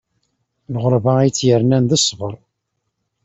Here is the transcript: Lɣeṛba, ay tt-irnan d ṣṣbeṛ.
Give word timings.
Lɣeṛba, 0.73 1.11
ay 1.19 1.29
tt-irnan 1.31 1.85
d 1.89 1.91
ṣṣbeṛ. 2.01 2.33